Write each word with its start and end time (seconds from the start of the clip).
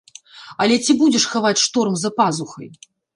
Але 0.63 0.75
ці 0.87 0.95
будзеш 1.01 1.27
хаваць 1.33 1.63
шторм 1.65 1.99
за 2.05 2.11
пазухай? 2.17 2.73